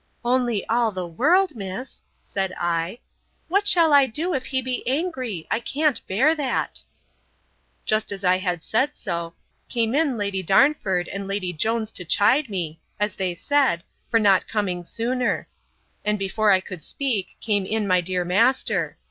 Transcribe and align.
—Only 0.25 0.65
all 0.67 0.91
the 0.91 1.05
world, 1.05 1.55
miss! 1.55 2.01
said 2.23 2.55
I.—What 2.59 3.67
shall 3.67 3.93
I 3.93 4.07
do, 4.07 4.33
if 4.33 4.45
he 4.47 4.59
be 4.59 4.81
angry? 4.87 5.45
I 5.51 5.59
can't 5.59 6.01
bear 6.07 6.33
that. 6.33 6.81
Just 7.85 8.11
as 8.11 8.23
I 8.23 8.37
had 8.39 8.63
said 8.63 8.95
so, 8.95 9.35
came 9.69 9.93
in 9.93 10.17
Lady 10.17 10.41
Darnford 10.43 11.07
and 11.09 11.27
Lady 11.27 11.53
Jones 11.53 11.91
to 11.91 12.03
chide 12.03 12.49
me, 12.49 12.79
as 12.99 13.13
they 13.15 13.35
said, 13.35 13.83
for 14.09 14.19
not 14.19 14.47
coming 14.47 14.83
sooner. 14.83 15.47
And 16.03 16.17
before 16.17 16.49
I 16.49 16.61
could 16.61 16.83
speak, 16.83 17.37
came 17.39 17.63
in 17.67 17.85
my 17.87 18.01
dear 18.01 18.25
master. 18.25 18.97